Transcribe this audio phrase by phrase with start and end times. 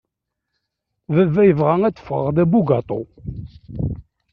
[1.13, 3.01] Baba yebɣa ad d-fɣeɣ d abugatu.